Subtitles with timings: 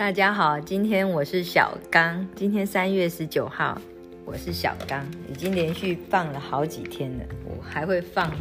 [0.00, 2.26] 大家好，今天我是小刚。
[2.34, 3.78] 今天三月十九号，
[4.24, 7.24] 我是小刚，已经连续放了好几天了。
[7.44, 8.32] 我还会放，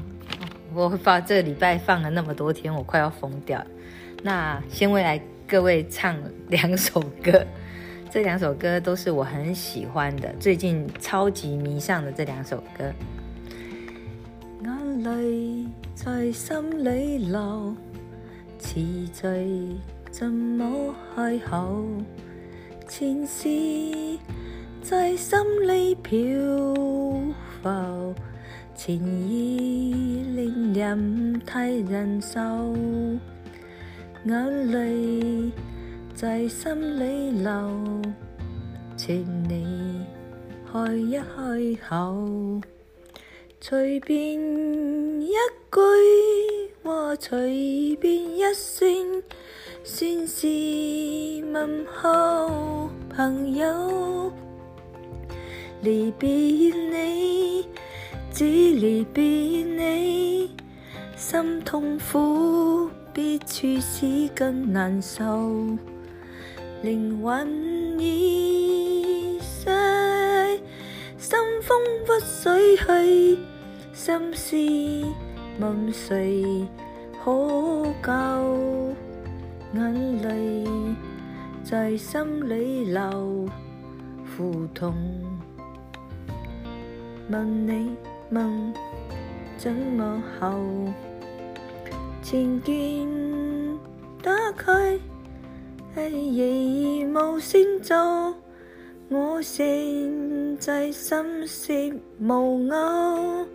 [0.74, 1.24] 我会放。
[1.26, 3.68] 这个礼拜放了那么多天，我快要疯掉了。
[4.24, 6.16] 那先为来各位唱
[6.48, 7.46] 两首歌，
[8.10, 12.86] 这两首歌都是我很喜欢的，最近超级迷上的这两首歌。
[14.64, 17.76] 眼泪在心里流，
[18.58, 19.44] 奇醉。
[20.20, 21.82] 怎么开口？
[22.90, 23.48] 前事
[24.82, 26.20] 在心里漂
[27.64, 28.14] 浮，
[28.76, 32.38] 前意令人太难受，
[34.26, 35.50] 眼泪
[36.14, 38.02] 在心里流，
[38.98, 40.06] 请你
[40.70, 42.60] 开一开口，
[43.62, 44.30] 随便
[45.22, 46.10] 一句
[46.84, 48.86] 话，随便一声。
[49.84, 50.46] 算是
[51.54, 54.32] 问候，朋友。
[55.82, 57.66] 离别你，
[58.34, 60.52] 只离别你，
[61.16, 65.56] 心痛苦比处死更难受，
[66.82, 69.70] 灵魂已逝，
[71.18, 73.40] 心风不水去，
[73.94, 75.08] 心思
[75.62, 76.44] 问谁
[77.24, 77.32] 可
[78.04, 78.49] 救？
[79.80, 80.70] 眼泪
[81.64, 83.48] 在心里流，
[84.36, 84.94] 苦痛。
[87.32, 87.96] 问你
[88.30, 88.74] 问
[89.58, 90.54] 怎么好？
[92.22, 93.08] 情见
[94.22, 95.00] 打开，
[95.96, 96.12] 夜
[96.52, 98.34] 已无声早。
[99.08, 99.66] 我现
[100.58, 103.46] 在心事无偶，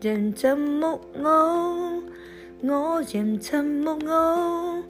[0.00, 2.02] 人沉默我，
[2.62, 4.82] 我仍沉默我。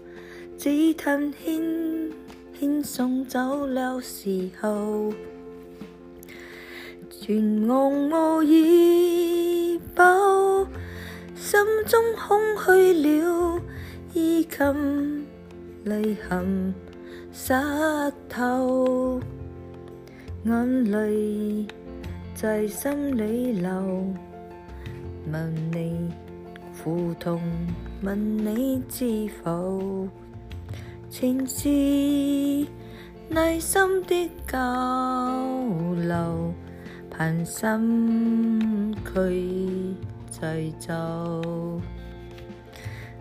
[0.58, 2.10] 只叹轻
[2.58, 5.12] 轻送走了时候，
[7.11, 10.02] 全忘我已走，
[11.34, 13.61] 心中空虚了，
[14.14, 15.27] 衣襟
[15.84, 16.74] 泪痕
[17.30, 17.52] 湿
[18.27, 19.20] 透，
[20.45, 21.66] 眼泪
[22.34, 24.06] 在心里流，
[25.30, 26.11] 问你
[26.83, 27.42] 苦痛，
[28.02, 30.08] 问你知否？
[31.18, 31.62] 前是
[33.30, 34.60] 内心的交
[35.94, 36.54] 流，
[37.16, 39.94] 凭心去
[40.30, 40.40] 制
[40.78, 41.40] 造。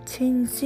[0.05, 0.65] 前是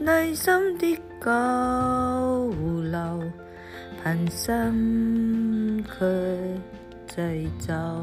[0.00, 3.22] 内心的交流，
[4.02, 6.04] 凭心去
[7.06, 8.02] 制造。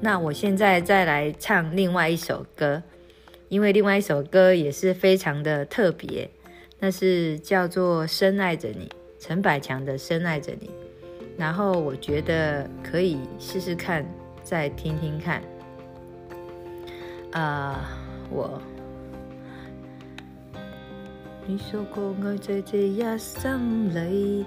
[0.00, 2.82] 那我现在再来唱另外一首歌。
[3.48, 6.28] 因为另外一首歌也是非常的特别
[6.78, 8.88] 那是叫做深爱着你
[9.18, 10.70] 陈百强的深爱着你
[11.36, 14.04] 然后我觉得可以试试看
[14.42, 15.42] 再听听看
[17.32, 17.98] 啊
[18.30, 18.60] 我
[21.46, 24.44] 你说过爱在这一生里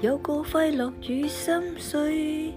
[0.00, 2.52] 有过快乐与心碎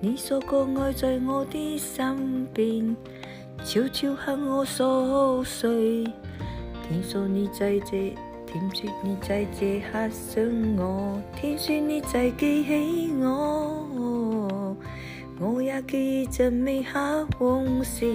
[0.00, 2.96] 你说过爱在我的身边
[3.68, 5.68] 悄悄向我诉说，
[6.88, 8.14] 听说你在这，
[8.46, 10.44] 听说你在这刻想
[10.78, 14.76] 我，听说你在记起我，
[15.40, 18.08] 我也记着美好往事，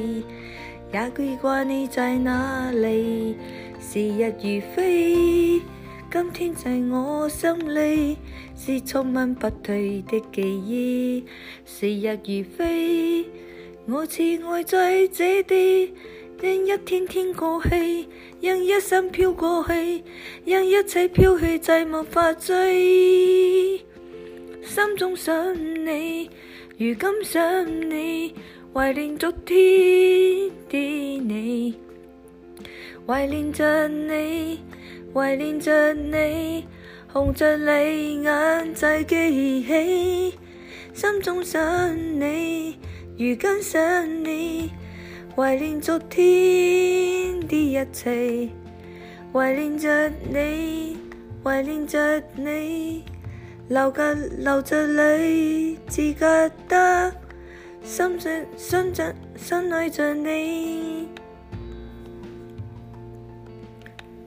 [0.94, 3.36] 也记挂你在哪里。
[3.78, 5.60] 时日如飞，
[6.10, 8.18] 今天在我心里
[8.56, 11.26] 是充满不褪的记忆。
[11.66, 13.28] 时日如飞。
[13.88, 15.92] 我似爱在这地，
[16.44, 18.06] 因一天天过去，
[18.40, 20.04] 因一生飘过去，
[20.46, 23.78] 因一切飘去，再无法追。
[24.62, 25.52] 心中想
[25.84, 26.26] 你，
[26.78, 28.36] 如今想你，
[28.72, 31.74] 怀念昨天的你，
[33.08, 34.60] 怀念着你，
[35.12, 36.66] 怀念着你，
[37.12, 40.38] 红着泪眼在记起，
[40.94, 42.76] 心中想你。
[43.24, 44.72] 如今想你，
[45.36, 48.50] 怀念昨天的一切，
[49.32, 50.98] 怀念着你，
[51.44, 53.04] 怀念着你，
[53.68, 57.14] 流着流着泪，只觉得
[57.84, 61.08] 心上想着深爱着你。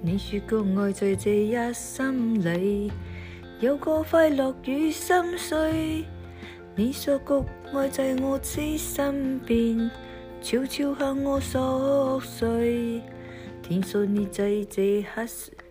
[0.02, 2.92] 你说过爱在这一心里，
[3.58, 6.04] 有过快乐与心碎。
[6.76, 9.88] 你说过爱在我此身边，
[10.42, 11.56] 悄悄向我诉
[12.18, 12.48] 说。
[13.62, 15.24] 听说你在这刻，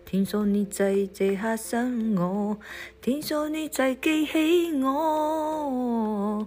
[0.06, 2.56] 听说你在这刻想我，
[3.02, 6.46] 听说你在记起我。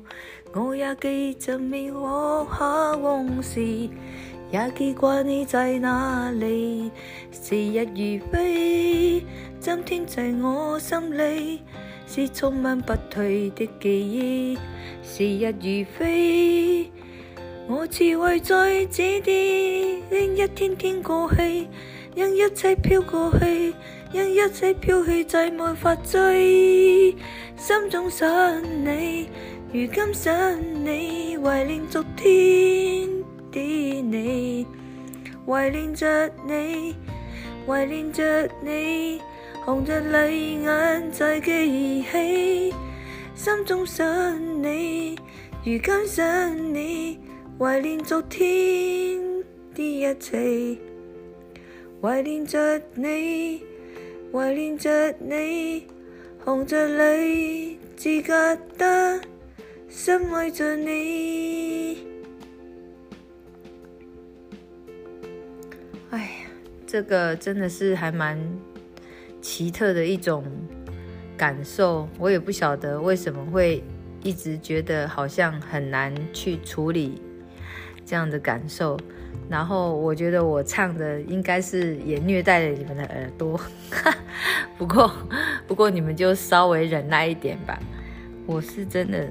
[0.55, 3.61] 我也记着你我下往事，
[4.51, 6.89] 也记挂你在哪里。
[7.31, 9.23] 时日如飞，
[9.59, 11.59] 今天在我心里。
[12.07, 14.57] 是充满不退的记忆，
[15.03, 16.89] 时日如飞，
[17.67, 19.35] 我只会在这点，
[20.09, 21.67] 因一天天过去，
[22.15, 23.73] 因一切飘过去，
[24.13, 27.11] 因一切飘去再没法追，
[27.57, 29.27] 心中想你，
[29.73, 30.33] 如今想
[30.85, 33.09] 你，怀念昨天
[33.51, 34.65] 的你，
[35.45, 36.95] 怀念着你，
[37.67, 39.19] 怀念着你。
[39.67, 42.73] 红着泪眼在记起，
[43.35, 45.13] 心中想你，
[45.61, 47.19] 如今想你，
[47.59, 49.19] 怀念昨天
[49.75, 50.77] 的一切，
[52.01, 53.61] 怀念着你，
[54.31, 55.85] 怀念着你，
[56.45, 59.19] 红着泪，自觉得
[59.89, 62.07] 深爱着你。
[66.11, 66.27] 哎呀，
[66.87, 68.39] 这个真的是还蛮。
[69.47, 70.43] 奇特的一种
[71.37, 73.81] 感受，我也不晓得为什么会
[74.21, 77.21] 一直觉得好像很难去处理
[78.05, 78.99] 这样的感受。
[79.49, 83.57] 然后我觉得我唱的应该是也虐待了你们的耳朵，
[84.77, 85.09] 不过
[85.65, 87.79] 不过你们就稍微忍耐一点吧。
[88.45, 89.29] 我是真的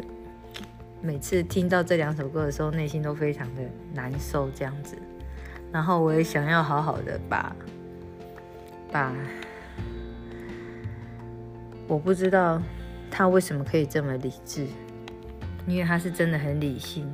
[1.02, 3.60] 每次听到这两首歌的时候，内心都非常的
[3.92, 4.96] 难受这样子。
[5.70, 7.54] 然后我也想要好好的把
[8.90, 9.12] 把。
[11.88, 12.60] 我不知道
[13.12, 14.66] 他为什么可以这么理智，
[15.68, 17.08] 因为他是真的很理性，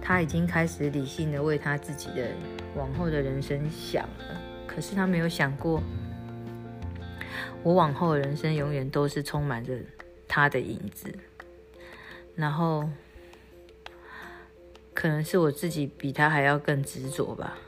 [0.00, 2.28] 他已经开始理性的为他自己的
[2.76, 4.40] 往后的人生想了。
[4.66, 5.82] 可是他没有想过，
[7.64, 9.76] 我往后的人生永远都是充满着
[10.28, 11.12] 他的影子。
[12.36, 12.88] 然后，
[14.94, 17.58] 可能是我自己比他还要更执着吧，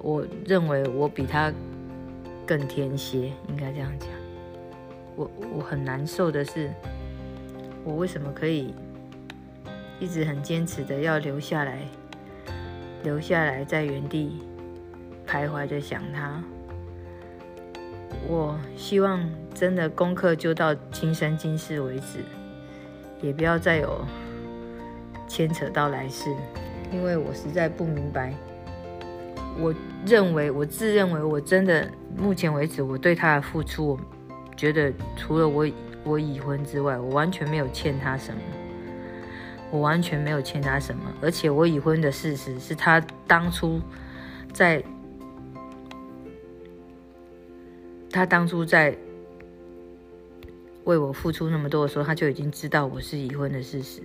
[0.00, 1.50] 我认为我比他
[2.46, 4.10] 更天蝎，应该这样讲。
[5.18, 6.70] 我我很难受的是，
[7.82, 8.72] 我为什么可以
[9.98, 11.80] 一直很坚持的要留下来，
[13.02, 14.40] 留下来在原地
[15.26, 16.40] 徘徊着想他？
[18.28, 22.20] 我希望真的功课就到今生今世为止，
[23.20, 24.04] 也不要再有
[25.26, 26.30] 牵扯到来世，
[26.92, 28.32] 因为我实在不明白。
[29.60, 29.74] 我
[30.06, 33.98] 认为，我自认为，我真的目前为止我对他的付出。
[34.58, 35.66] 觉得除了我
[36.02, 38.40] 我已婚之外，我完全没有欠他什么。
[39.70, 41.00] 我完全没有欠他什么。
[41.22, 43.80] 而且我已婚的事实是，他当初
[44.52, 44.82] 在，
[48.10, 48.96] 他当初在
[50.84, 54.02] 为我付出那么多的时候，他就已经知道我是已婚的事实。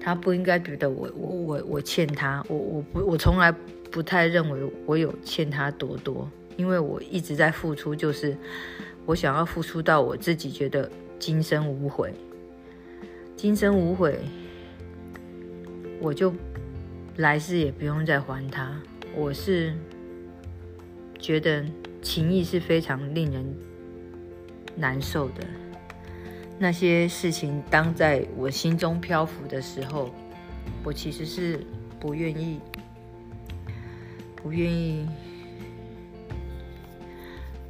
[0.00, 3.52] 他不应该觉得我我我我欠他，我我不我从来
[3.90, 8.34] 不太认为我有欠他多多，因为我一直在付出，就是。
[9.04, 10.88] 我想要付出到我自己觉得
[11.18, 12.12] 今生无悔，
[13.36, 14.18] 今生无悔，
[16.00, 16.32] 我就
[17.16, 18.80] 来世也不用再还他。
[19.14, 19.74] 我是
[21.18, 21.64] 觉得
[22.00, 23.44] 情谊是非常令人
[24.76, 25.44] 难受的，
[26.58, 30.14] 那些事情当在我心中漂浮的时候，
[30.84, 31.58] 我其实是
[31.98, 32.60] 不愿意，
[34.36, 35.04] 不愿意。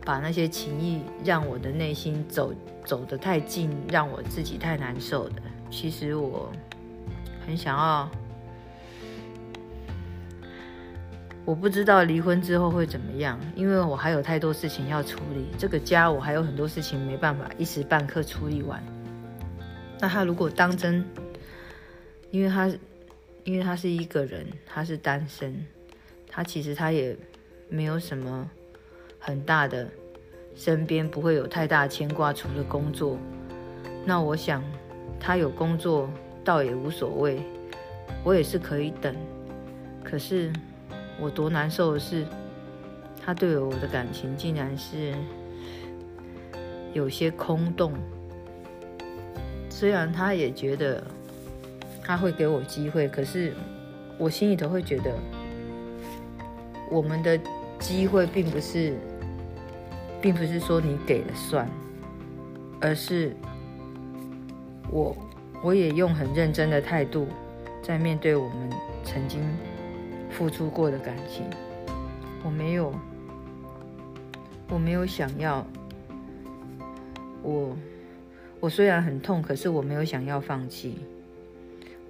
[0.04, 2.52] 把那些情谊让我的内心走
[2.85, 5.42] 走得太近，让我自己太难受的。
[5.71, 6.50] 其实我
[7.47, 8.11] 很想要，
[11.44, 15.47] 我不知道离婚之后会怎么样，因为我还有太多事情要处理。
[15.56, 18.82] 这个家我还有很多事情没办法一时半刻处理完。
[20.00, 21.04] 那他如果当真，
[22.32, 22.66] 因为他，
[23.44, 25.64] 因为他是一个人，他是单身，
[26.28, 27.16] 他其实他也
[27.68, 28.50] 没有什么。
[29.25, 29.88] 很大的，
[30.57, 33.17] 身边不会有太大牵挂，除了工作。
[34.05, 34.61] 那我想，
[35.21, 36.11] 他有工作
[36.45, 37.41] 倒也无所谓，
[38.25, 39.14] 我也是可以等。
[40.02, 40.52] 可是
[41.21, 42.26] 我多难受的是，
[43.25, 45.14] 他对我的感情竟然是
[46.93, 47.93] 有些空洞。
[49.71, 51.02] 虽然他也觉得
[52.02, 53.52] 他会给我机会，可是
[54.19, 55.17] 我心里头会觉得，
[56.91, 57.38] 我们的
[57.79, 58.97] 机会并不是。
[60.23, 61.69] 并不是说你给了算，
[62.81, 63.35] 而是
[64.88, 65.14] 我
[65.64, 67.26] 我也用很认真的态度
[67.83, 68.71] 在面对我们
[69.05, 69.41] 曾经
[70.31, 71.45] 付出过的感情。
[72.45, 72.93] 我没有，
[74.71, 75.67] 我没有想要。
[77.43, 77.76] 我
[78.61, 80.99] 我虽然很痛，可是我没有想要放弃。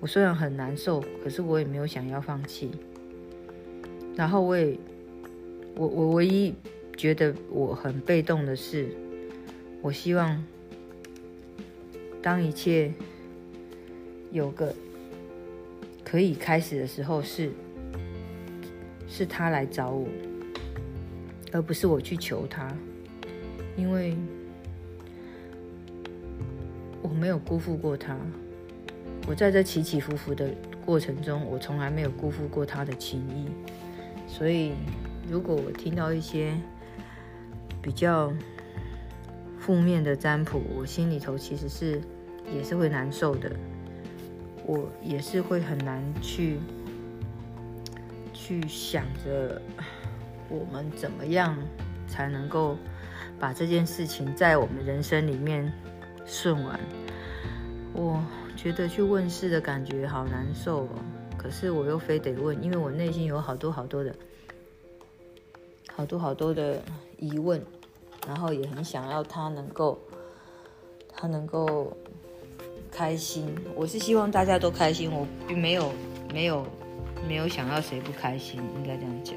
[0.01, 2.71] 我虽然很难受，可是我也没有想要放弃。
[4.15, 4.79] 然后我也
[5.77, 6.55] 我我唯一。
[7.03, 8.95] 觉得我很被动的是，
[9.81, 10.41] 我希望
[12.23, 12.93] 当一切
[14.31, 14.73] 有个
[16.05, 17.51] 可以开始的时候，是
[19.09, 20.07] 是他来找我，
[21.51, 22.73] 而不是我去求他，
[23.77, 24.17] 因为
[27.03, 28.17] 我没有辜负过他。
[29.27, 30.49] 我在这起起伏伏的
[30.87, 33.49] 过程中，我从来没有辜负过他的情谊。
[34.33, 34.71] 所以，
[35.29, 36.55] 如果我听到一些，
[37.83, 38.33] 比较
[39.59, 42.01] 负面的占卜，我心里头其实是
[42.55, 43.51] 也是会难受的，
[44.65, 46.61] 我也是会很难去
[48.33, 49.61] 去想着
[50.49, 51.57] 我们怎么样
[52.07, 52.77] 才能够
[53.39, 55.71] 把这件事情在我们人生里面
[56.25, 56.79] 顺完。
[57.95, 58.25] 我
[58.57, 60.89] 觉得去问事的感觉好难受哦，
[61.37, 64.15] 可是我又非得问，因为我内心有好多好多的，
[65.93, 66.81] 好多好多的。
[67.23, 67.65] 疑问，
[68.27, 69.97] 然后也很想要他能够，
[71.17, 71.97] 他能够
[72.91, 73.55] 开心。
[73.77, 75.93] 我是希望大家都开心，我并没有，
[76.35, 76.67] 没有，
[77.29, 79.37] 没有想要谁不开心，应该这样讲。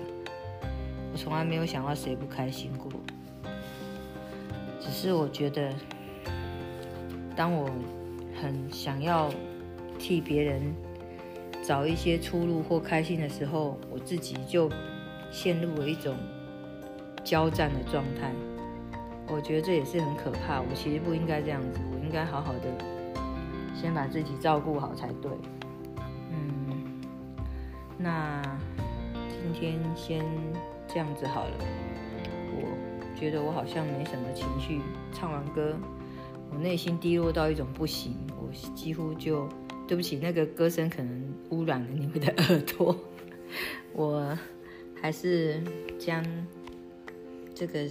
[1.12, 2.90] 我从来没有想要谁不开心过，
[4.82, 5.72] 只是我觉得，
[7.36, 7.70] 当我
[8.42, 9.30] 很想要
[10.00, 10.74] 替别人
[11.64, 14.68] 找一些出路或开心的时候，我自己就
[15.32, 16.18] 陷入了一种。
[17.26, 18.32] 交战的状态，
[19.28, 20.62] 我觉得这也是很可怕。
[20.62, 22.60] 我其实不应该这样子，我应该好好的
[23.74, 25.32] 先把自己照顾好才对。
[26.32, 27.02] 嗯，
[27.98, 28.40] 那
[29.30, 30.24] 今天先
[30.88, 31.54] 这样子好了。
[32.58, 34.80] 我觉得我好像没什么情绪。
[35.12, 35.76] 唱完歌，
[36.52, 39.50] 我内心低落到一种不行，我几乎就
[39.88, 42.96] 对不起那个歌声，可能污染了你们的耳朵。
[43.96, 44.38] 我
[45.02, 45.60] 还是
[45.98, 46.24] 将。
[47.56, 47.88] 这个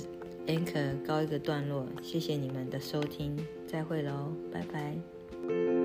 [0.47, 3.35] anchor 高一个段落，谢谢你们的收听，
[3.67, 5.84] 再会喽，拜拜。